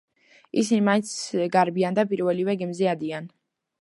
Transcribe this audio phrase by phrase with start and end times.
[0.61, 1.11] ისინი მაინც
[1.57, 3.29] გარბიან და პირველივე გემზე ადიან.